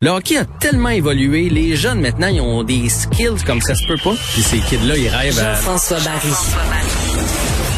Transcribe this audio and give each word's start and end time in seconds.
Le 0.00 0.10
hockey 0.10 0.36
a 0.36 0.44
tellement 0.44 0.90
évolué, 0.90 1.48
les 1.48 1.74
jeunes 1.74 2.00
maintenant, 2.00 2.28
ils 2.28 2.40
ont 2.40 2.62
des 2.62 2.88
skills 2.88 3.42
comme 3.44 3.60
ça 3.60 3.74
se 3.74 3.84
peut 3.84 3.96
pas. 3.96 4.14
Puis 4.32 4.42
ces 4.42 4.58
kids-là, 4.58 4.96
ils 4.96 5.08
rêvent 5.08 5.40
à... 5.40 5.54
Jean-François 5.56 5.98
Barry. 5.98 6.28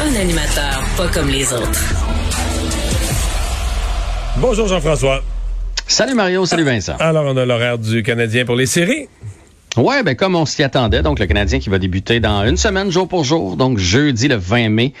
Un 0.03 0.21
animateur 0.21 0.83
pas 0.95 1.07
comme 1.07 1.29
les 1.29 1.51
autres. 1.51 1.81
Bonjour 4.37 4.67
Jean-François. 4.67 5.23
Salut 5.87 6.13
Mario, 6.13 6.45
salut 6.45 6.63
Vincent. 6.63 6.95
Alors, 6.99 7.25
on 7.25 7.35
a 7.37 7.43
l'horaire 7.43 7.79
du 7.79 8.03
Canadien 8.03 8.45
pour 8.45 8.55
les 8.55 8.67
séries. 8.67 9.07
Ouais, 9.75 10.03
ben 10.03 10.15
comme 10.15 10.35
on 10.35 10.45
s'y 10.45 10.61
attendait, 10.61 11.01
donc 11.01 11.17
le 11.17 11.25
Canadien 11.25 11.57
qui 11.57 11.69
va 11.69 11.79
débuter 11.79 12.19
dans 12.19 12.45
une 12.45 12.57
semaine, 12.57 12.91
jour 12.91 13.07
pour 13.07 13.23
jour, 13.23 13.55
donc 13.55 13.79
jeudi 13.79 14.27
le 14.27 14.35
20 14.35 14.69
mai. 14.69 14.93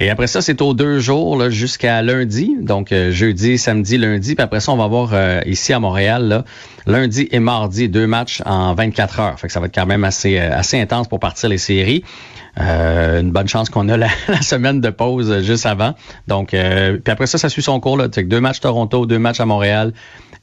Et 0.00 0.10
après 0.10 0.26
ça, 0.26 0.42
c'est 0.42 0.60
aux 0.60 0.74
deux 0.74 0.98
jours 0.98 1.36
là, 1.36 1.50
jusqu'à 1.50 2.02
lundi. 2.02 2.56
Donc 2.60 2.92
euh, 2.92 3.12
jeudi, 3.12 3.58
samedi, 3.58 3.96
lundi. 3.96 4.34
Puis 4.34 4.42
après 4.42 4.60
ça, 4.60 4.72
on 4.72 4.76
va 4.76 4.84
avoir 4.84 5.10
euh, 5.12 5.40
ici 5.46 5.72
à 5.72 5.78
Montréal 5.78 6.28
là, 6.28 6.44
lundi 6.86 7.28
et 7.30 7.38
mardi 7.38 7.88
deux 7.88 8.06
matchs 8.06 8.42
en 8.44 8.74
24 8.74 9.20
heures. 9.20 9.38
Fait 9.38 9.46
que 9.46 9.52
ça 9.52 9.60
va 9.60 9.66
être 9.66 9.74
quand 9.74 9.86
même 9.86 10.04
assez 10.04 10.38
euh, 10.38 10.56
assez 10.56 10.80
intense 10.80 11.08
pour 11.08 11.20
partir 11.20 11.48
les 11.48 11.58
séries. 11.58 12.04
Euh, 12.60 13.20
une 13.20 13.32
bonne 13.32 13.48
chance 13.48 13.68
qu'on 13.68 13.88
a 13.88 13.96
la, 13.96 14.08
la 14.28 14.42
semaine 14.42 14.80
de 14.80 14.90
pause 14.90 15.42
juste 15.42 15.66
avant. 15.66 15.94
Donc 16.28 16.54
euh, 16.54 16.98
puis 16.98 17.12
après 17.12 17.26
ça, 17.26 17.38
ça 17.38 17.48
suit 17.48 17.62
son 17.62 17.80
cours 17.80 17.96
là. 17.96 18.08
Deux 18.08 18.40
matchs 18.40 18.60
Toronto, 18.60 19.06
deux 19.06 19.18
matchs 19.18 19.40
à 19.40 19.46
Montréal 19.46 19.92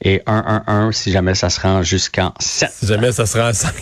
et 0.02 0.22
1-1-1 0.26 0.92
si 0.92 1.12
jamais 1.12 1.34
ça 1.34 1.48
se 1.48 1.60
rend 1.60 1.82
jusqu'en 1.82 2.32
7. 2.38 2.70
Si 2.70 2.86
jamais 2.86 3.12
ça 3.12 3.26
sera 3.26 3.50
en 3.50 3.52
5. 3.52 3.72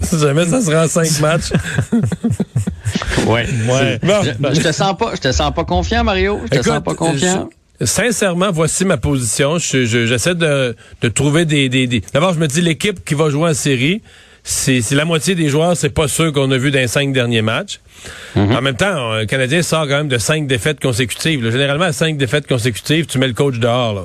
si 0.00 0.18
jamais 0.18 0.46
ça 0.46 0.60
sera 0.60 0.84
en 0.84 0.88
5 0.88 1.20
matchs. 1.20 1.52
Ouais. 3.26 3.46
Ouais. 3.68 3.98
Je, 4.02 4.30
Bon, 4.38 4.54
je 4.54 4.60
te 4.60 4.72
sens 4.72 4.96
pas, 4.96 5.12
je 5.14 5.20
te 5.20 5.32
sens 5.32 5.52
pas 5.54 5.64
confiant, 5.64 6.04
Mario. 6.04 6.40
Je 6.44 6.48
te 6.48 6.54
Écoute, 6.56 6.66
sens 6.72 6.82
pas 6.82 6.94
confiant. 6.94 7.48
je- 7.80 7.86
sincèrement, 7.86 8.50
voici 8.52 8.84
ma 8.84 8.96
position. 8.96 9.58
Je- 9.58 9.84
je- 9.84 10.06
J'essaie 10.06 10.34
de, 10.34 10.76
de 11.02 11.08
trouver 11.08 11.44
des... 11.44 11.68
des, 11.68 11.86
des- 11.86 12.02
D'abord, 12.12 12.32
je 12.34 12.38
me 12.38 12.46
dis, 12.46 12.60
l'équipe 12.60 13.04
qui 13.04 13.14
va 13.14 13.28
jouer 13.30 13.50
en 13.50 13.54
série, 13.54 14.00
c'est 14.44 14.80
c'est 14.80 14.94
la 14.94 15.04
moitié 15.04 15.34
des 15.34 15.48
joueurs, 15.48 15.76
c'est 15.76 15.90
pas 15.90 16.06
ceux 16.06 16.30
qu'on 16.30 16.50
a 16.52 16.56
vus 16.58 16.70
dans 16.70 16.78
les 16.78 16.86
cinq 16.86 17.12
derniers 17.12 17.42
matchs. 17.42 17.80
En 18.36 18.60
même 18.62 18.76
temps, 18.76 19.12
un 19.12 19.26
Canadien 19.26 19.62
sort 19.62 19.82
quand 19.88 19.96
même 19.96 20.08
de 20.08 20.18
cinq 20.18 20.46
défaites 20.46 20.78
consécutives. 20.80 21.42
là. 21.44 21.50
Généralement, 21.50 21.86
à 21.86 21.92
cinq 21.92 22.16
défaites 22.16 22.46
consécutives, 22.46 23.06
tu 23.06 23.18
mets 23.18 23.26
le 23.26 23.34
coach 23.34 23.58
dehors. 23.58 23.94
Là. 23.94 24.02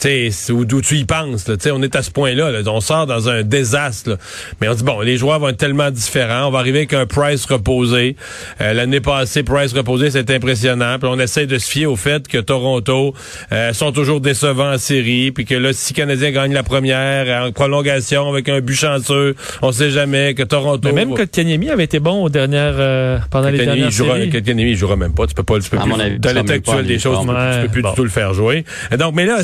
Tu 0.00 0.30
sais, 0.30 0.52
où, 0.52 0.64
d'où 0.64 0.80
tu 0.80 0.96
y 0.96 1.04
penses. 1.04 1.48
Là. 1.48 1.56
Tu 1.56 1.64
sais, 1.64 1.70
On 1.72 1.82
est 1.82 1.96
à 1.96 2.02
ce 2.02 2.10
point-là. 2.10 2.52
là. 2.52 2.60
On 2.66 2.80
sort 2.80 3.06
dans 3.06 3.28
un 3.28 3.42
désastre. 3.42 4.10
là. 4.10 4.16
Mais 4.60 4.68
on 4.68 4.74
dit, 4.74 4.84
bon, 4.84 5.00
les 5.00 5.16
joueurs 5.16 5.40
vont 5.40 5.48
être 5.48 5.56
tellement 5.56 5.90
différents. 5.90 6.46
On 6.46 6.50
va 6.50 6.60
arriver 6.60 6.78
avec 6.78 6.92
un 6.92 7.06
Price 7.06 7.44
reposé. 7.46 8.14
Euh, 8.60 8.72
L'année 8.74 9.00
passée, 9.00 9.42
Price 9.42 9.72
reposé, 9.72 10.10
c'est 10.10 10.30
impressionnant. 10.30 10.98
Puis 11.00 11.08
on 11.10 11.18
essaie 11.18 11.46
de 11.46 11.58
se 11.58 11.68
fier 11.68 11.86
au 11.86 11.96
fait 11.96 12.28
que 12.28 12.38
Toronto 12.38 13.12
euh, 13.52 13.72
sont 13.72 13.90
toujours 13.90 14.20
décevants 14.20 14.72
en 14.74 14.78
série. 14.78 15.32
Puis 15.32 15.44
que 15.44 15.54
là, 15.56 15.72
si 15.72 15.94
Canadien 15.94 16.30
gagne 16.30 16.52
la 16.52 16.62
première 16.62 17.42
en 17.46 17.50
prolongation 17.50 18.28
avec 18.30 18.48
un 18.48 18.60
but 18.60 18.76
chanceux, 18.76 19.34
on 19.62 19.72
sait 19.72 19.90
jamais 19.90 20.34
que 20.34 20.44
Toronto... 20.44 20.80
Mais 20.88 20.92
même 20.92 21.10
va- 21.10 21.16
Kotkaniemi 21.16 21.70
avait 21.70 21.84
été 21.84 21.98
bon 21.98 22.22
aux 22.22 22.28
dernières, 22.28 22.74
euh, 22.78 23.18
pendant 23.30 23.48
les 23.48 23.58
dernières 23.58 23.86
il 23.86 23.90
jouera, 23.92 24.14
séries. 24.16 24.30
Kotkaniemi, 24.30 24.70
il 24.70 24.76
jouera 24.76 24.94
même 24.96 25.12
pas. 25.14 25.26
Tu 25.26 25.34
peux 25.34 25.42
pas, 25.42 25.58
tu 25.58 25.68
peux 25.70 25.78
À 25.78 25.82
plus, 25.82 25.92
avis, 25.92 26.18
dans 26.20 26.32
l'état 26.34 26.52
actuel 26.52 26.86
des 26.86 26.98
choses, 27.00 27.18
tu 27.20 27.26
peux, 27.26 27.32
tu 27.32 27.60
peux 27.66 27.72
plus 27.72 27.82
du 27.82 27.94
tout 27.96 28.04
le 28.04 28.10
faire 28.10 28.32
jouer. 28.32 28.64
Et 28.92 28.96
donc, 28.96 29.14
mais 29.14 29.26
là, 29.26 29.38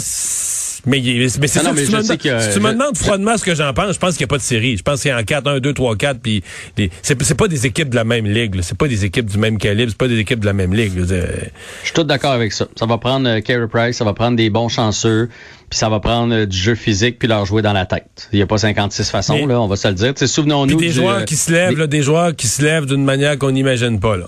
mais, 0.87 1.28
c'est 1.28 1.41
Non, 1.41 1.49
ça, 1.49 1.62
non, 1.62 1.71
si, 1.71 1.75
mais 1.77 1.87
tu 1.87 1.93
me, 1.93 2.03
demandes- 2.03 2.19
que, 2.19 2.41
si 2.41 2.50
tu 2.53 2.61
me 2.61 2.72
demandes 2.72 2.97
froidement 2.97 3.37
ce 3.39 3.45
que 3.45 3.55
j'en 3.55 3.72
pense, 3.72 3.95
je 3.95 3.99
pense 3.99 4.17
qu'il 4.17 4.25
n'y 4.25 4.28
a 4.28 4.33
pas 4.33 4.37
de 4.39 4.43
série. 4.43 4.77
Je 4.77 4.83
pense 4.83 5.00
qu'il 5.03 5.09
y 5.11 5.12
a 5.12 5.19
en 5.19 5.22
4, 5.25 5.47
1, 5.49 5.61
2, 5.61 5.72
3, 5.72 5.97
4, 5.97 6.21
puis 6.21 6.43
les- 6.77 6.91
c'est 7.03 7.34
pas 7.37 7.49
des 7.49 7.67
équipes 7.67 7.89
de 7.91 7.97
la 7.97 8.05
même 8.05 8.27
ligue. 8.27 8.61
C'est 8.62 8.77
pas 8.77 8.89
des 8.89 9.05
équipes 9.05 9.31
du 9.31 9.39
même 9.39 9.59
calibre, 9.59 9.91
c'est 9.91 9.99
pas 9.99 10.09
des 10.09 10.19
équipes 10.19 10.41
de 10.41 10.47
la 10.47 10.53
même 10.53 10.75
ligue. 10.75 10.93
Je 10.97 11.84
suis 11.84 11.93
tout 11.94 12.05
d'accord 12.05 12.33
avec 12.33 12.53
ça. 12.53 12.67
Ça 12.77 12.87
va 12.87 12.99
prendre 12.99 13.28
euh, 13.28 13.41
Carey 13.41 13.67
Price, 13.69 13.97
ça 13.97 14.05
va 14.05 14.12
prendre 14.15 14.37
des 14.37 14.50
bons 14.50 14.69
chanceux, 14.69 15.28
puis 15.71 15.78
ça 15.78 15.89
va 15.89 16.00
prendre 16.00 16.34
euh, 16.34 16.47
du 16.47 16.56
jeu 16.56 16.75
physique 16.75 17.19
puis 17.19 17.28
leur 17.28 17.47
jouer 17.47 17.62
dans 17.62 17.73
la 17.73 17.87
tête. 17.87 18.28
Il 18.33 18.37
n'y 18.37 18.43
a 18.43 18.47
pas 18.47 18.59
56 18.59 19.11
façons, 19.11 19.34
Mais- 19.34 19.47
là, 19.47 19.61
on 19.61 19.67
va 19.69 19.77
se 19.77 19.89
le 19.89 19.94
dire. 19.94 20.12
Souvenons-nous 20.17 20.77
des 20.78 20.87
du, 20.89 20.93
joueurs 20.93 21.25
qui 21.25 21.37
se 21.37 21.50
lèvent, 21.50 21.71
des- 21.71 21.77
là, 21.77 21.87
des 21.87 22.03
joueurs 22.03 22.34
qui 22.37 22.47
se 22.47 22.62
lèvent 22.62 22.87
d'une 22.87 23.05
manière 23.05 23.39
qu'on 23.39 23.50
n'imagine 23.53 23.99
pas. 24.00 24.17
Là. 24.17 24.27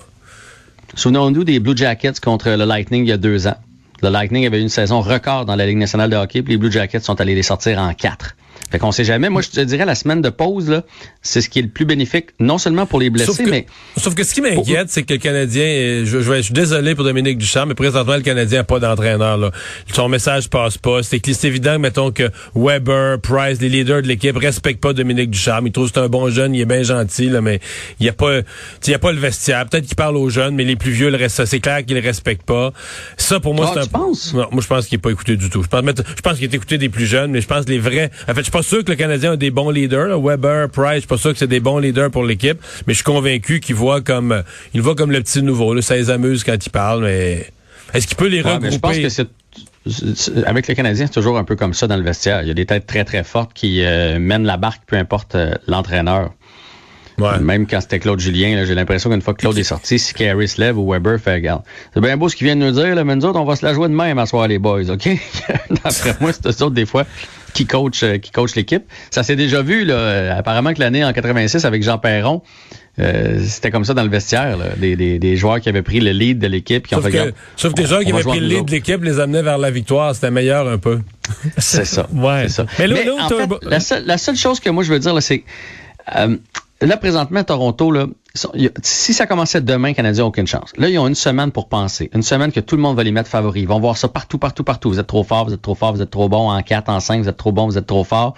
Souvenons-nous 0.94 1.44
des 1.44 1.60
Blue 1.60 1.76
Jackets 1.76 2.20
contre 2.22 2.48
le 2.50 2.64
Lightning 2.64 3.04
il 3.04 3.08
y 3.08 3.12
a 3.12 3.16
deux 3.18 3.46
ans. 3.46 3.56
Le 4.02 4.10
Lightning 4.10 4.46
avait 4.46 4.60
une 4.60 4.68
saison 4.68 5.00
record 5.00 5.46
dans 5.46 5.56
la 5.56 5.66
Ligue 5.66 5.78
nationale 5.78 6.10
de 6.10 6.16
hockey, 6.16 6.42
puis 6.42 6.54
les 6.54 6.58
Blue 6.58 6.70
Jackets 6.70 7.00
sont 7.00 7.20
allés 7.20 7.34
les 7.34 7.42
sortir 7.42 7.78
en 7.78 7.94
quatre. 7.94 8.36
Fait 8.70 8.78
qu'on 8.78 8.92
sait 8.92 9.04
jamais. 9.04 9.28
Moi, 9.28 9.42
je 9.42 9.50
te 9.50 9.60
dirais, 9.60 9.84
la 9.84 9.94
semaine 9.94 10.22
de 10.22 10.30
pause, 10.30 10.68
là, 10.68 10.82
c'est 11.22 11.40
ce 11.40 11.48
qui 11.48 11.58
est 11.60 11.62
le 11.62 11.68
plus 11.68 11.84
bénéfique, 11.84 12.26
non 12.40 12.58
seulement 12.58 12.86
pour 12.86 13.00
les 13.00 13.10
blessés, 13.10 13.26
Sauf 13.26 13.38
que, 13.44 13.50
mais 13.50 13.66
sauf 13.96 14.14
que 14.14 14.24
ce 14.24 14.34
qui 14.34 14.40
m'inquiète, 14.40 14.88
c'est 14.90 15.02
que 15.02 15.12
le 15.14 15.18
Canadien, 15.18 15.64
euh, 15.64 16.04
je, 16.04 16.20
je, 16.20 16.42
suis 16.42 16.54
désolé 16.54 16.94
pour 16.94 17.04
Dominique 17.04 17.38
Duchamp, 17.38 17.66
mais 17.66 17.74
présentement, 17.74 18.16
le 18.16 18.22
Canadien 18.22 18.58
n'a 18.58 18.64
pas 18.64 18.78
d'entraîneur. 18.80 19.36
là. 19.38 19.50
Son 19.92 20.08
message 20.08 20.50
passe 20.50 20.78
pas. 20.78 21.02
C'est 21.02 21.44
évident, 21.44 21.78
mettons, 21.78 22.10
que 22.10 22.30
Weber, 22.54 23.20
Price, 23.20 23.60
les 23.60 23.68
leaders 23.68 24.02
de 24.02 24.08
l'équipe 24.08 24.36
respectent 24.36 24.80
pas 24.80 24.92
Dominique 24.92 25.30
Duchamp. 25.30 25.64
Ils 25.64 25.72
trouvent 25.72 25.88
que 25.88 25.94
c'est 25.94 26.04
un 26.04 26.08
bon 26.08 26.28
jeune, 26.30 26.54
il 26.54 26.60
est 26.60 26.66
bien 26.66 26.82
gentil, 26.82 27.28
là, 27.28 27.40
mais 27.40 27.60
il 28.00 28.04
n'y 28.04 28.08
a 28.08 28.12
pas, 28.12 28.40
il 28.86 28.90
y 28.90 28.94
a 28.94 28.98
pas 28.98 29.12
le 29.12 29.18
vestiaire. 29.18 29.66
Peut-être 29.68 29.86
qu'il 29.86 29.96
parle 29.96 30.16
aux 30.16 30.30
jeunes, 30.30 30.54
mais 30.54 30.64
les 30.64 30.76
plus 30.76 30.90
vieux, 30.90 31.10
le 31.10 31.16
reste, 31.16 31.44
c'est 31.44 31.60
clair 31.60 31.84
qu'ils 31.84 31.96
le 31.96 32.02
respectent 32.02 32.44
pas. 32.46 32.72
Ça, 33.16 33.40
pour 33.40 33.54
moi, 33.54 33.66
Ah, 33.68 33.72
c'est 33.74 33.80
un 33.80 33.86
penses? 33.86 34.34
Non, 34.34 34.48
moi, 34.50 34.62
je 34.62 34.66
pense 34.66 34.86
qu'il 34.86 34.96
n'est 34.98 35.02
pas 35.02 35.10
écouté 35.10 35.36
du 35.36 35.50
tout. 35.50 35.62
Je 35.62 35.68
pense, 35.68 35.82
je 35.84 36.20
pense 36.20 36.34
qu'il 36.34 36.44
est 36.44 36.54
écouté 36.54 36.78
des 36.78 36.88
plus 36.88 37.06
jeunes, 37.06 37.30
mais 37.30 37.40
je 37.40 37.46
pense 37.46 37.64
que 37.64 37.70
les 37.70 37.78
vrais. 37.78 38.10
En 38.28 38.34
fait, 38.34 38.44
je 38.44 38.45
suis 38.46 38.52
pas 38.52 38.62
sûr 38.62 38.84
que 38.84 38.90
le 38.90 38.96
Canadien 38.96 39.32
a 39.32 39.36
des 39.36 39.50
bons 39.50 39.70
leaders. 39.70 40.08
là. 40.08 40.18
Weber, 40.18 40.68
Price, 40.70 40.94
je 40.94 40.98
suis 41.00 41.08
pas 41.08 41.16
sûr 41.18 41.32
que 41.32 41.38
c'est 41.38 41.46
des 41.46 41.60
bons 41.60 41.78
leaders 41.78 42.10
pour 42.10 42.24
l'équipe, 42.24 42.58
mais 42.86 42.92
je 42.94 42.96
suis 42.98 43.04
convaincu 43.04 43.60
qu'il 43.60 43.74
voit 43.74 44.00
comme, 44.00 44.42
il 44.74 44.82
voit 44.82 44.94
comme 44.94 45.12
le 45.12 45.20
petit 45.20 45.42
nouveau. 45.42 45.74
Là. 45.74 45.82
Ça 45.82 45.96
les 45.96 46.10
amuse 46.10 46.44
quand 46.44 46.56
il 46.64 46.70
parle, 46.70 47.04
mais 47.04 47.46
est-ce 47.94 48.06
qu'il 48.06 48.16
peut 48.16 48.28
les 48.28 48.42
Ouais, 48.42 48.54
regrouper? 48.54 48.70
je 48.74 48.78
pense 48.78 48.98
que 48.98 49.08
c'est 49.08 49.28
avec 50.46 50.66
le 50.66 50.74
Canadien, 50.74 51.06
c'est 51.06 51.12
toujours 51.12 51.38
un 51.38 51.44
peu 51.44 51.54
comme 51.54 51.72
ça 51.72 51.86
dans 51.86 51.96
le 51.96 52.02
vestiaire. 52.02 52.42
Il 52.42 52.48
y 52.48 52.50
a 52.50 52.54
des 52.54 52.66
têtes 52.66 52.86
très 52.86 53.04
très 53.04 53.22
fortes 53.22 53.52
qui 53.54 53.84
euh, 53.84 54.18
mènent 54.18 54.44
la 54.44 54.56
barque, 54.56 54.82
peu 54.86 54.96
importe 54.96 55.36
euh, 55.36 55.54
l'entraîneur. 55.68 56.32
Ouais. 57.18 57.38
Même 57.38 57.66
quand 57.66 57.80
c'était 57.80 57.98
Claude 57.98 58.20
Julien, 58.20 58.62
j'ai 58.66 58.74
l'impression 58.74 59.08
qu'une 59.08 59.22
fois 59.22 59.32
que 59.32 59.38
Claude 59.38 59.56
est 59.56 59.62
sorti, 59.62 59.98
si 59.98 60.12
Carey 60.12 60.46
se 60.48 60.60
lève 60.60 60.76
ou 60.76 60.90
Weber 60.92 61.18
fait 61.18 61.34
regarde. 61.34 61.62
C'est 61.94 62.00
bien 62.00 62.16
beau 62.18 62.28
ce 62.28 62.36
qu'ils 62.36 62.46
viennent 62.46 62.58
nous 62.58 62.72
dire, 62.72 62.94
là, 62.94 63.04
mais 63.04 63.16
nous 63.16 63.24
autres, 63.24 63.38
on 63.40 63.44
va 63.44 63.56
se 63.56 63.64
la 63.64 63.72
jouer 63.72 63.88
de 63.88 63.94
même 63.94 64.18
à 64.18 64.26
soir 64.26 64.46
les 64.48 64.58
boys, 64.58 64.90
OK? 64.90 65.08
D'après 65.84 66.14
moi, 66.20 66.32
c'est 66.32 66.60
autres 66.62 66.74
des 66.74 66.84
fois 66.84 67.04
qui 67.56 67.66
coachent 67.66 68.02
euh, 68.02 68.18
qui 68.18 68.30
coachent 68.30 68.54
l'équipe. 68.54 68.84
Ça 69.10 69.22
s'est 69.22 69.36
déjà 69.36 69.62
vu, 69.62 69.84
là. 69.84 70.36
Apparemment 70.36 70.74
que 70.74 70.80
l'année 70.80 71.04
en 71.04 71.12
86 71.12 71.64
avec 71.64 71.82
Jean 71.82 71.98
Perron, 71.98 72.42
euh, 72.98 73.40
c'était 73.44 73.70
comme 73.70 73.84
ça 73.84 73.94
dans 73.94 74.02
le 74.02 74.10
vestiaire, 74.10 74.56
là. 74.58 74.66
Des, 74.76 74.94
des, 74.94 75.18
des 75.18 75.36
joueurs 75.36 75.60
qui 75.60 75.68
avaient 75.68 75.82
pris 75.82 76.00
le 76.00 76.10
lead 76.10 76.38
de 76.38 76.46
l'équipe, 76.46 76.86
ont 76.92 76.96
Sauf 76.96 77.04
fait 77.04 77.10
que, 77.10 77.34
sauf 77.56 77.72
que 77.72 77.80
les 77.80 77.88
gens 77.88 78.00
qui 78.00 78.12
avaient 78.12 78.22
pris 78.22 78.40
le 78.40 78.46
lead 78.46 78.64
de 78.66 78.70
l'équipe 78.70 79.02
les 79.02 79.18
amenaient 79.18 79.42
vers 79.42 79.58
la 79.58 79.70
victoire. 79.70 80.14
C'était 80.14 80.30
meilleur 80.30 80.68
un 80.68 80.78
peu. 80.78 81.00
C'est 81.58 81.86
ça. 81.86 82.06
Ouais. 82.14 82.44
C'est 82.44 82.54
ça. 82.54 82.66
Mais 82.78 82.86
là, 82.86 82.96
Mais 83.04 83.10
en 83.10 83.28
fait, 83.28 83.50
la, 83.62 83.80
seule, 83.80 84.04
la 84.04 84.18
seule 84.18 84.36
chose 84.36 84.60
que 84.60 84.70
moi 84.70 84.84
je 84.84 84.92
veux 84.92 84.98
dire, 84.98 85.14
là, 85.14 85.20
c'est 85.20 85.44
euh, 86.16 86.36
là 86.80 86.96
présentement 86.96 87.42
Toronto, 87.42 87.90
là, 87.90 88.06
si 88.82 89.12
ça 89.14 89.26
commençait 89.26 89.60
demain, 89.60 89.88
les 89.88 89.94
Canadiens 89.94 90.24
n'ont 90.24 90.28
aucune 90.28 90.46
chance. 90.46 90.70
Là, 90.76 90.88
ils 90.88 90.98
ont 90.98 91.08
une 91.08 91.14
semaine 91.14 91.50
pour 91.52 91.68
penser, 91.68 92.10
une 92.14 92.22
semaine 92.22 92.52
que 92.52 92.60
tout 92.60 92.76
le 92.76 92.82
monde 92.82 92.96
va 92.96 93.02
les 93.02 93.12
mettre 93.12 93.28
favoris. 93.30 93.62
Ils 93.62 93.68
vont 93.68 93.80
voir 93.80 93.96
ça 93.96 94.08
partout, 94.08 94.38
partout, 94.38 94.64
partout. 94.64 94.90
Vous 94.90 94.98
êtes 95.00 95.06
trop 95.06 95.24
fort, 95.24 95.46
vous 95.46 95.52
êtes 95.54 95.62
trop 95.62 95.74
fort, 95.74 95.92
vous 95.94 96.02
êtes 96.02 96.10
trop 96.10 96.28
bon 96.28 96.50
en 96.50 96.62
4, 96.62 96.88
en 96.88 97.00
5, 97.00 97.22
vous 97.22 97.28
êtes 97.28 97.36
trop 97.36 97.52
bon, 97.52 97.66
vous 97.66 97.78
êtes 97.78 97.86
trop 97.86 98.04
fort. 98.04 98.34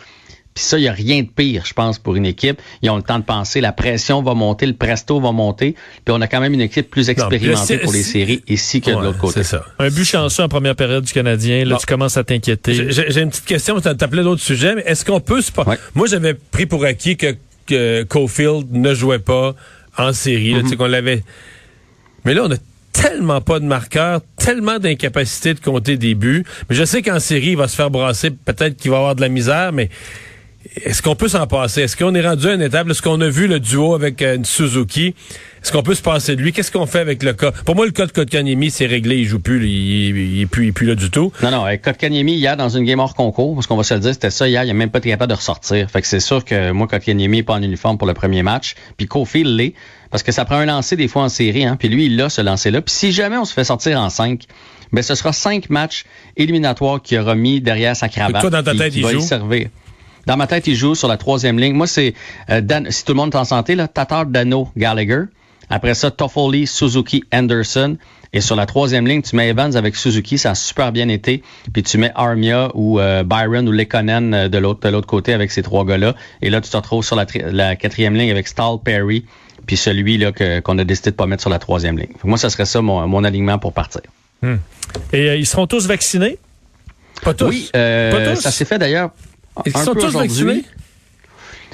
Puis 0.55 0.65
ça, 0.65 0.77
il 0.77 0.83
n'y 0.83 0.89
a 0.89 0.93
rien 0.93 1.23
de 1.23 1.29
pire, 1.29 1.63
je 1.67 1.73
pense, 1.73 2.01
pour 2.01 2.17
une 2.17 2.27
équipe. 2.27 2.61
Ils 2.83 2.91
ont 2.91 2.97
le 2.97 3.03
temps 3.03 3.19
de 3.21 3.25
penser, 3.25 3.61
la 3.61 3.71
pression 3.71 4.23
va 4.23 4.35
monter, 4.35 4.67
le 4.67 4.73
presto 4.73 5.21
va 5.21 5.31
monter. 5.31 5.77
Puis 6.05 6.13
on 6.13 6.21
a 6.21 6.27
quand 6.27 6.41
même 6.41 6.53
une 6.53 6.61
équipe 6.61 6.91
plus 6.91 7.11
expérimentée 7.11 7.79
pour 7.79 7.93
les 7.93 8.03
séries 8.03 8.43
ici 8.49 8.81
que 8.81 8.91
de 8.91 8.97
l'autre 8.97 9.19
côté. 9.19 9.35
C'est 9.45 9.57
ça. 9.57 9.65
un 9.79 9.89
but 9.89 10.05
chanceux 10.05 10.43
en 10.43 10.49
première 10.49 10.75
période 10.75 11.05
du 11.05 11.13
Canadien. 11.13 11.65
Là, 11.65 11.75
Bon. 11.75 11.81
tu 11.81 11.87
commences 11.87 12.17
à 12.17 12.25
t'inquiéter. 12.25 12.91
J'ai- 12.91 13.21
une 13.21 13.31
petite 13.31 13.45
question, 13.45 13.81
tu 13.81 13.87
appelé 13.89 14.23
d'autres 14.25 14.43
sujets, 14.43 14.75
mais 14.75 14.83
est-ce 14.87 15.05
qu'on 15.05 15.21
peut 15.21 15.43
se... 15.43 15.53
pas- 15.53 15.63
Ouais. 15.65 15.79
Moi, 15.95 16.09
j'avais 16.09 16.35
pris 16.35 16.67
pour 16.67 16.85
acquis 16.85 17.17
que, 17.17 17.37
que 17.67 18.03
Cofield 18.05 18.73
ne 18.73 18.95
jouait 18.95 19.19
pas 19.21 19.55
en 19.99 20.13
série, 20.13 20.55
là, 20.55 20.63
tu 20.63 20.69
sais, 20.69 20.77
qu'on 20.77 20.87
l'avait... 20.87 21.23
Mais 22.25 22.35
là, 22.35 22.45
on 22.45 22.53
a 22.53 22.57
tellement 22.93 23.41
pas 23.41 23.61
de 23.61 23.65
marqueurs, 23.65 24.21
tellement 24.37 24.79
d'incapacité 24.79 25.55
de 25.55 25.61
compter 25.61 25.97
des 25.97 26.15
buts. 26.15 26.45
Mais 26.69 26.77
je 26.77 26.85
sais 26.85 27.03
qu'en 27.03 27.21
série, 27.21 27.51
il 27.51 27.57
va 27.57 27.69
se 27.69 27.77
faire 27.77 27.91
brasser, 27.91 28.31
peut-être 28.31 28.77
qu'il 28.77 28.91
va 28.91 28.99
avoir 28.99 29.15
de 29.15 29.21
la 29.21 29.29
misère, 29.29 29.73
mais 29.73 29.89
Est-ce 30.85 31.03
qu'on 31.03 31.17
peut 31.17 31.29
s'en 31.29 31.47
passer? 31.47 31.83
Est-ce 31.83 31.97
qu'on 31.97 32.15
est 32.15 32.27
rendu 32.27 32.47
à 32.47 32.55
une 32.55 32.63
étape? 32.63 32.89
Est-ce 32.91 33.03
qu'on 33.03 33.21
a 33.21 33.29
vu 33.29 33.47
le 33.47 33.59
duo 33.59 33.95
avec 33.95 34.23
euh, 34.23 34.39
Suzuki? 34.45 35.15
Est-ce 35.63 35.73
qu'on 35.73 35.83
peut 35.83 35.95
se 35.95 36.03
passer 36.03 36.37
de 36.37 36.43
lui? 36.43 36.53
Qu'est-ce 36.53 36.71
qu'on 36.71 36.87
fait 36.87 37.01
avec 37.01 37.23
le 37.23 37.33
cas? 37.33 37.53
Pour 37.53 37.75
moi, 37.75 37.85
le 37.87 37.93
cas 37.93 38.07
de 38.07 38.13
Kotkaniemi, 38.13 38.71
c'est 38.71 38.87
réglé. 38.87 39.17
Il 39.17 39.25
joue 39.25 39.41
plus. 39.41 39.67
Il, 39.67 40.17
il, 40.17 40.41
est 40.43 40.47
plus, 40.47 40.65
il 40.67 40.69
est 40.69 40.73
plus 40.73 40.87
là 40.87 40.95
du 40.95 41.11
tout. 41.11 41.33
Non, 41.43 41.51
non. 41.51 41.65
Avec 41.65 41.83
Kotkaniemi, 41.83 42.35
hier, 42.35 42.57
dans 42.57 42.69
une 42.69 42.85
game 42.85 43.01
hors 43.01 43.15
concours, 43.15 43.55
parce 43.55 43.67
qu'on 43.67 43.77
va 43.77 43.83
se 43.83 43.95
le 43.95 44.01
dire, 44.01 44.13
c'était 44.13 44.31
ça 44.31 44.49
hier, 44.49 44.63
il 44.65 44.71
a 44.71 44.75
même 44.75 44.91
pas 44.91 44.99
été 44.99 45.09
capable 45.09 45.31
de 45.31 45.37
ressortir. 45.37 45.91
Fait 45.91 46.01
que 46.01 46.07
c'est 46.07 46.21
sûr 46.21 46.45
que 46.45 46.71
moi, 46.71 46.87
Kotkaniemi 46.87 47.39
n'est 47.39 47.43
pas 47.43 47.55
en 47.55 47.63
uniforme 47.63 47.99
pour 47.99 48.07
le 48.07 48.15
premier 48.15 48.43
match. 48.43 48.75
Puis 48.97 49.07
Cofield 49.07 49.57
l'est. 49.57 49.75
Parce 50.11 50.23
que 50.23 50.33
ça 50.33 50.45
prend 50.45 50.57
un 50.57 50.67
lancer 50.67 50.97
des 50.97 51.09
fois 51.09 51.23
en 51.25 51.29
série, 51.29 51.65
hein. 51.65 51.77
Puis 51.79 51.89
lui, 51.89 52.07
il 52.07 52.21
a 52.21 52.31
ce 52.31 52.41
lancer-là. 52.41 52.81
Puis 52.81 52.95
si 52.95 53.13
jamais 53.13 53.37
on 53.37 53.45
se 53.45 53.53
fait 53.53 53.65
sortir 53.65 54.01
en 54.01 54.09
5, 54.09 54.45
ben 54.91 55.03
ce 55.03 55.15
sera 55.15 55.35
cinq 55.35 55.69
matchs 55.69 56.05
éliminatoires 56.37 57.03
qu'il 57.03 57.19
aura 57.19 57.35
mis 57.35 57.61
derrière 57.61 57.95
sa 57.95 58.09
cravate. 58.09 58.41
Toi, 58.41 58.49
dans 58.51 58.63
ta 58.63 58.75
tête, 58.75 58.95
il 58.97 59.03
va 59.03 59.13
joue? 59.13 59.19
y 59.19 59.23
servir. 59.23 59.69
Dans 60.27 60.37
ma 60.37 60.47
tête, 60.47 60.67
il 60.67 60.75
joue 60.75 60.95
sur 60.95 61.09
la 61.09 61.17
troisième 61.17 61.59
ligne. 61.59 61.75
Moi, 61.75 61.87
c'est 61.87 62.15
euh, 62.51 62.61
Dan, 62.61 62.91
si 62.91 63.05
tout 63.05 63.13
le 63.13 63.17
monde 63.17 63.33
est 63.35 63.39
en 63.39 63.45
santé, 63.45 63.75
là, 63.75 63.89
Tatar, 63.89 64.27
Dano, 64.27 64.69
Gallagher. 64.77 65.23
Après 65.71 65.95
ça, 65.95 66.11
Toffoli, 66.11 66.67
Suzuki, 66.67 67.25
Anderson. 67.33 67.97
Et 68.35 68.43
sur 68.43 68.57
la 68.57 68.67
troisième 68.67 69.07
ligne, 69.07 69.23
tu 69.23 69.37
mets 69.37 69.49
Evans 69.49 69.75
avec 69.75 69.97
Suzuki, 69.97 70.37
ça 70.37 70.51
a 70.51 70.55
super 70.55 70.93
bien 70.93 71.09
été. 71.09 71.43
Puis 71.73 71.83
tu 71.83 71.97
mets 71.97 72.13
Armia 72.15 72.71
ou 72.75 73.01
euh, 73.01 73.23
Byron 73.23 73.67
ou 73.67 73.73
Lekonen 73.73 74.35
euh, 74.35 74.49
de 74.49 74.59
l'autre 74.59 74.81
de 74.87 74.93
l'autre 74.93 75.07
côté 75.07 75.33
avec 75.33 75.51
ces 75.51 75.63
trois 75.63 75.87
gars-là. 75.87 76.15
Et 76.43 76.51
là, 76.51 76.61
tu 76.61 76.69
te 76.69 76.77
retrouves 76.77 77.05
sur 77.05 77.17
la, 77.17 77.25
la 77.51 77.75
quatrième 77.77 78.15
ligne 78.15 78.31
avec 78.31 78.47
Stahl, 78.47 78.77
Perry, 78.85 79.25
puis 79.67 79.79
celui 79.79 80.19
là 80.19 80.33
que, 80.33 80.61
qu'on 80.61 80.79
a 80.79 80.85
décidé 80.85 81.11
de 81.11 81.17
pas 81.17 81.25
mettre 81.27 81.41
sur 81.41 81.49
la 81.51 81.59
troisième 81.59 81.97
ligne. 81.99 82.13
Moi, 82.23 82.37
ça 82.37 82.51
serait 82.51 82.67
ça 82.67 82.83
mon, 82.83 83.07
mon 83.09 83.25
alignement 83.25 83.59
pour 83.59 83.73
partir. 83.73 84.03
Hmm. 84.43 84.57
Et 85.15 85.31
euh, 85.31 85.37
ils 85.37 85.47
seront 85.47 85.67
tous 85.67 85.87
vaccinés? 85.87 86.39
Pas 87.23 87.33
tous? 87.33 87.47
Oui, 87.47 87.71
euh, 87.75 88.11
Pas 88.13 88.35
tous? 88.35 88.43
ça 88.43 88.51
s'est 88.51 88.67
fait 88.67 88.79
d'ailleurs. 88.79 89.11
Ils 89.67 89.77
sont 89.77 89.95
tous 89.95 90.13
vaccinés? 90.13 90.65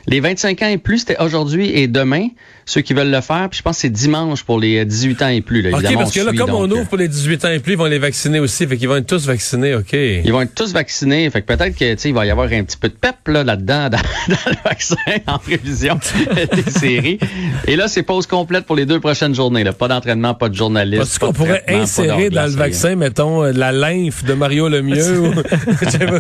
Les 0.07 0.21
25 0.21 0.63
ans 0.63 0.69
et 0.69 0.79
plus, 0.79 0.99
c'était 0.99 1.21
aujourd'hui 1.21 1.71
et 1.71 1.89
demain. 1.89 2.29
Ceux 2.67 2.81
qui 2.81 2.95
veulent 2.95 3.11
le 3.11 3.21
faire, 3.21 3.49
puis 3.51 3.59
je 3.59 3.63
pense 3.63 3.77
que 3.77 3.83
c'est 3.83 3.91
dimanche 3.91 4.43
pour 4.43 4.59
les 4.59 4.85
18 4.87 5.23
ans 5.23 5.29
et 5.29 5.43
plus. 5.43 5.61
Là, 5.61 5.77
OK, 5.77 5.83
parce 5.95 6.13
que 6.13 6.21
là, 6.21 6.31
suit, 6.31 6.39
comme 6.39 6.55
on 6.55 6.71
ouvre 6.71 6.87
pour 6.87 6.97
les 6.97 7.09
18 7.09 7.45
ans 7.45 7.51
et 7.51 7.59
plus, 7.59 7.73
ils 7.73 7.79
vont 7.79 7.85
les 7.85 7.99
vacciner 7.99 8.41
aussi. 8.41 8.67
Fait 8.67 8.79
qu'ils 8.79 8.89
vont 8.89 8.97
être 8.97 9.07
tous 9.07 9.27
vaccinés, 9.27 9.75
OK. 9.75 9.93
Ils 9.93 10.33
vont 10.33 10.41
être 10.41 10.55
tous 10.55 10.73
vaccinés. 10.73 11.29
Fait 11.29 11.43
que 11.43 11.47
peut-être 11.47 11.77
que 11.77 11.93
tu 11.93 11.99
sais, 11.99 12.09
il 12.09 12.15
va 12.15 12.25
y 12.25 12.31
avoir 12.31 12.51
un 12.51 12.65
petit 12.65 12.79
peu 12.79 12.89
de 12.89 12.95
pep 12.95 13.17
là, 13.27 13.45
là-dedans 13.45 13.89
dans, 13.91 13.99
dans 13.99 14.51
le 14.51 14.57
vaccin 14.65 14.97
en 15.27 15.39
prévision 15.39 15.99
des 16.55 16.71
séries. 16.71 17.19
Et 17.67 17.77
là, 17.77 17.87
c'est 17.87 18.03
pause 18.03 18.27
complète 18.27 18.65
pour 18.65 18.77
les 18.77 18.87
deux 18.87 18.99
prochaines 18.99 19.35
journées. 19.35 19.63
Là. 19.63 19.75
Pas 19.75 19.89
d'entraînement, 19.89 20.33
pas 20.33 20.49
de 20.49 20.55
journaliste. 20.55 21.03
Est-ce 21.03 21.21
pas 21.21 21.27
qu'on 21.27 21.33
pourrait 21.35 21.65
insérer 21.69 22.31
dans 22.31 22.45
le 22.45 22.57
vaccin, 22.57 22.97
mettons, 22.97 23.45
euh, 23.45 23.53
la 23.53 23.73
lymphe 23.73 24.25
de 24.25 24.33
Mario 24.33 24.71
Lemieux? 24.71 25.21
ou-. 25.21 25.35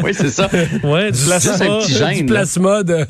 Oui, 0.05 0.13
c'est 0.13 0.29
ça. 0.31 0.51
Ouais, 0.83 1.11
du 1.11 1.19
Juste 1.19 1.27
plasma. 1.27 1.65
un 1.65 1.79
petit 1.79 1.95
gène. 1.95 2.15
du 2.17 2.21
là. 2.21 2.41
plasma 2.41 2.83
de... 2.83 3.07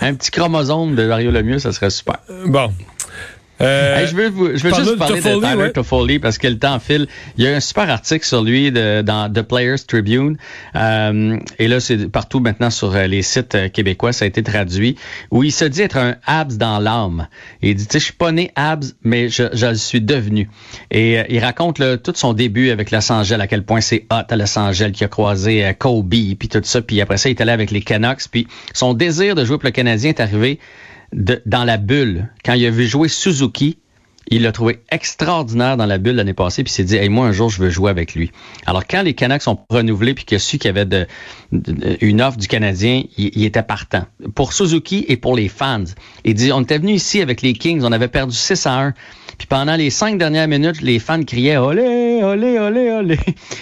Un 0.00 0.14
petit 0.14 0.30
chromosome 0.30 0.94
de 0.94 1.06
Mario 1.06 1.30
Lemieux, 1.30 1.58
ça 1.58 1.72
serait 1.72 1.90
super. 1.90 2.18
Bon. 2.46 2.72
Euh, 3.60 3.98
Hey, 3.98 4.06
je 4.06 4.14
veux, 4.14 4.28
vous- 4.28 4.56
je 4.56 4.62
veux 4.62 4.70
parle-nous 4.70 4.86
juste 4.90 4.98
parler 4.98 5.16
de 5.18 5.22
Toffoli, 5.24 5.40
Tyler 5.46 5.62
ouais. 5.62 5.72
Toffoli 5.72 6.18
parce 6.18 6.38
que 6.38 6.46
le 6.48 6.58
temps 6.58 6.78
file. 6.78 7.06
Il 7.36 7.44
y 7.44 7.48
a 7.48 7.56
un 7.56 7.60
super 7.60 7.90
article 7.90 8.24
sur 8.24 8.42
lui 8.42 8.70
de, 8.70 9.02
dans 9.02 9.32
The 9.32 9.42
Players 9.42 9.78
Tribune. 9.86 10.36
Euh, 10.76 11.38
et 11.58 11.66
là, 11.68 11.80
c'est 11.80 12.08
partout 12.08 12.40
maintenant 12.40 12.70
sur 12.70 12.94
euh, 12.94 13.06
les 13.06 13.22
sites 13.22 13.72
québécois, 13.72 14.12
ça 14.12 14.24
a 14.24 14.28
été 14.28 14.42
traduit, 14.42 14.96
où 15.30 15.42
il 15.42 15.52
se 15.52 15.64
dit 15.64 15.82
être 15.82 15.96
un 15.96 16.16
Habs 16.26 16.56
dans 16.56 16.78
l'âme. 16.78 17.26
Il 17.62 17.74
dit, 17.74 17.86
tu 17.86 17.92
sais, 17.94 17.98
je 17.98 18.04
suis 18.04 18.12
pas 18.14 18.30
né 18.32 18.50
Habs, 18.54 18.94
mais 19.02 19.28
je, 19.28 19.44
je 19.52 19.66
le 19.66 19.74
suis 19.74 20.00
devenu. 20.00 20.48
Et 20.90 21.18
euh, 21.18 21.24
il 21.28 21.40
raconte 21.40 21.78
là, 21.78 21.96
tout 21.96 22.12
son 22.14 22.32
début 22.34 22.70
avec 22.70 22.90
Los 22.90 23.10
Angeles, 23.10 23.38
à 23.40 23.46
quel 23.46 23.64
point 23.64 23.80
c'est 23.80 24.04
hot 24.12 24.24
à 24.28 24.36
Los 24.36 24.58
Angeles, 24.58 24.92
qui 24.92 25.04
a 25.04 25.08
croisé 25.08 25.74
Kobe, 25.78 26.08
puis 26.38 26.48
tout 26.48 26.60
ça. 26.62 26.80
Puis 26.80 27.00
après 27.00 27.16
ça, 27.16 27.28
il 27.28 27.32
est 27.32 27.40
allé 27.40 27.52
avec 27.52 27.70
les 27.70 27.80
Canucks. 27.82 28.28
Puis 28.30 28.46
son 28.72 28.94
désir 28.94 29.34
de 29.34 29.44
jouer 29.44 29.56
pour 29.58 29.66
le 29.66 29.70
Canadien 29.72 30.10
est 30.10 30.20
arrivé 30.20 30.58
de- 31.12 31.42
dans 31.46 31.64
la 31.64 31.76
bulle. 31.76 32.28
Quand 32.44 32.54
il 32.54 32.66
a 32.66 32.70
vu 32.70 32.86
jouer 32.86 33.08
Suzuki, 33.08 33.78
il 34.30 34.42
l'a 34.42 34.52
trouvé 34.52 34.80
extraordinaire 34.90 35.76
dans 35.76 35.86
la 35.86 35.98
bulle 35.98 36.16
l'année 36.16 36.34
passée, 36.34 36.64
puis 36.64 36.72
s'est 36.72 36.84
dit, 36.84 36.96
hey, 36.96 37.08
moi, 37.08 37.26
un 37.26 37.32
jour, 37.32 37.50
je 37.50 37.62
veux 37.62 37.70
jouer 37.70 37.90
avec 37.90 38.14
lui. 38.14 38.30
Alors, 38.66 38.86
quand 38.86 39.02
les 39.02 39.14
Canucks 39.14 39.42
sont 39.42 39.58
renouvelés, 39.70 40.14
puis 40.14 40.24
qu'il 40.24 40.36
a 40.36 40.38
su 40.38 40.58
qu'il 40.58 40.74
y 40.74 40.78
avait 40.78 41.06
une 42.00 42.20
offre 42.20 42.36
du 42.38 42.48
Canadien, 42.48 43.02
il, 43.16 43.44
était 43.44 43.62
partant. 43.62 44.04
Pour 44.34 44.52
Suzuki 44.52 45.04
et 45.08 45.16
pour 45.16 45.34
les 45.36 45.48
fans. 45.48 45.84
Il 46.24 46.34
dit, 46.34 46.52
on 46.52 46.60
était 46.62 46.78
venu 46.78 46.92
ici 46.92 47.20
avec 47.22 47.42
les 47.42 47.52
Kings, 47.54 47.82
on 47.82 47.92
avait 47.92 48.08
perdu 48.08 48.34
6 48.34 48.66
à 48.66 48.80
1. 48.80 48.94
Puis 49.38 49.46
pendant 49.46 49.76
les 49.76 49.90
cinq 49.90 50.18
dernières 50.18 50.48
minutes, 50.48 50.82
les 50.82 50.98
fans 50.98 51.22
criaient 51.22 51.58
olé, 51.58 52.20
olé, 52.24 52.58
olé, 52.58 52.90
olé. 52.90 53.18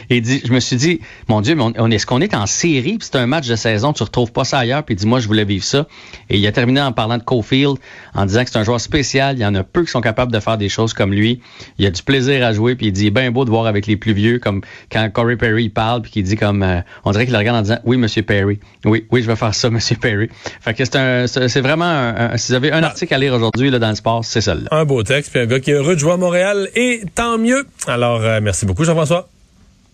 Et 0.08 0.16
il 0.16 0.22
dit, 0.22 0.40
je 0.42 0.52
me 0.52 0.58
suis 0.58 0.76
dit, 0.76 1.00
mon 1.28 1.42
Dieu, 1.42 1.54
mais 1.54 1.62
on, 1.62 1.72
on- 1.76 1.90
est-ce 1.90 2.06
qu'on 2.06 2.22
est 2.22 2.34
en 2.34 2.46
série? 2.46 2.96
Puis 2.96 3.08
c'est 3.12 3.18
un 3.18 3.26
match 3.26 3.46
de 3.46 3.56
saison, 3.56 3.92
tu 3.92 4.02
retrouves 4.02 4.32
pas 4.32 4.44
ça 4.44 4.58
ailleurs? 4.58 4.84
Puis 4.84 4.94
il 4.94 4.98
dit, 4.98 5.06
moi, 5.06 5.20
je 5.20 5.26
voulais 5.26 5.44
vivre 5.44 5.64
ça. 5.64 5.86
Et 6.30 6.38
il 6.38 6.46
a 6.46 6.52
terminé 6.52 6.80
en 6.80 6.92
parlant 6.92 7.18
de 7.18 7.22
Cofield, 7.22 7.76
en 8.14 8.24
disant 8.24 8.44
que 8.44 8.50
c'est 8.50 8.58
un 8.58 8.64
joueur 8.64 8.80
spécial. 8.80 9.36
Il 9.36 9.42
y 9.42 9.46
en 9.46 9.54
a 9.54 9.64
peu 9.64 9.84
qui 9.84 9.90
sont 9.90 10.00
capables 10.00 10.32
de 10.32 10.40
faire 10.40 10.55
des 10.56 10.68
choses 10.68 10.92
comme 10.94 11.12
lui. 11.12 11.40
Il 11.78 11.86
a 11.86 11.90
du 11.90 12.02
plaisir 12.02 12.44
à 12.44 12.52
jouer. 12.52 12.74
Puis 12.74 12.86
il 12.86 12.92
dit, 12.92 13.10
ben 13.10 13.30
beau 13.30 13.44
de 13.44 13.50
voir 13.50 13.66
avec 13.66 13.86
les 13.86 13.96
plus 13.96 14.12
vieux, 14.12 14.38
comme 14.38 14.62
quand 14.90 15.08
Corey 15.12 15.36
Perry 15.36 15.64
il 15.64 15.70
parle, 15.70 16.02
puis 16.02 16.10
qu'il 16.10 16.22
dit 16.24 16.36
comme, 16.36 16.62
euh, 16.62 16.80
on 17.04 17.10
dirait 17.12 17.24
qu'il 17.24 17.32
le 17.32 17.38
regarde 17.38 17.58
en 17.58 17.62
disant, 17.62 17.78
oui, 17.84 17.96
Monsieur 17.96 18.22
Perry. 18.22 18.58
Oui, 18.84 19.06
oui, 19.10 19.22
je 19.22 19.26
vais 19.26 19.36
faire 19.36 19.54
ça, 19.54 19.70
Monsieur 19.76 19.96
Perry. 19.96 20.28
Fait 20.60 20.74
que 20.74 20.84
c'est 20.84 21.60
vraiment, 21.60 21.84
un, 21.84 22.32
un- 22.32 22.36
si 22.36 22.52
vous 22.52 22.56
avez 22.56 22.72
un 22.72 22.82
article 22.82 23.12
à 23.14 23.18
lire 23.18 23.34
aujourd'hui 23.34 23.70
dans 23.70 23.88
le 23.88 23.94
sport, 23.94 24.24
c'est 24.24 24.40
celui-là. 24.40 24.68
Un 24.72 24.84
beau 24.84 25.02
texte, 25.02 25.30
puis 25.32 25.40
un 25.40 25.46
gars 25.46 25.60
qui 25.60 25.70
est 25.70 25.74
heureux 25.74 25.94
de 25.94 26.00
jouer 26.00 26.12
à 26.12 26.16
Montréal, 26.16 26.68
et 26.74 27.02
tant 27.14 27.38
mieux. 27.38 27.66
Alors, 27.86 28.22
euh, 28.22 28.40
merci 28.42 28.66
beaucoup, 28.66 28.84
Jean-François. 28.84 29.28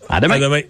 À 0.08 0.20
demain. 0.20 0.34
À 0.34 0.38
demain. 0.40 0.60